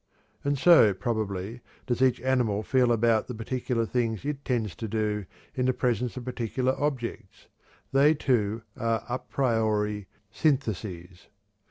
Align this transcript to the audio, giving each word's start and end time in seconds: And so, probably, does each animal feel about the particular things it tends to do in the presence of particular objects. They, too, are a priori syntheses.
And 0.43 0.57
so, 0.57 0.95
probably, 0.95 1.61
does 1.85 2.01
each 2.01 2.19
animal 2.21 2.63
feel 2.63 2.91
about 2.91 3.27
the 3.27 3.35
particular 3.35 3.85
things 3.85 4.25
it 4.25 4.43
tends 4.43 4.75
to 4.77 4.87
do 4.87 5.27
in 5.53 5.67
the 5.67 5.73
presence 5.73 6.17
of 6.17 6.25
particular 6.25 6.73
objects. 6.81 7.45
They, 7.91 8.15
too, 8.15 8.63
are 8.75 9.03
a 9.07 9.19
priori 9.19 10.07
syntheses. 10.31 11.27